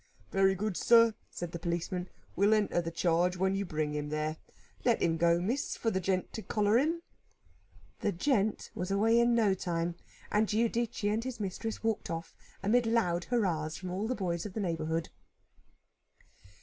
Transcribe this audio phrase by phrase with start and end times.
[0.31, 4.37] "Very good, Sir," said the policeman, "we'll enter the charge when you bring him there;
[4.83, 7.03] let him go, Miss, for the Gent to collar him."
[7.99, 9.93] The "Gent" was away in no time,
[10.31, 12.33] and Giudice and his mistress walked off
[12.63, 15.09] amid loud hurrahs from all the boys of the neighbourhood.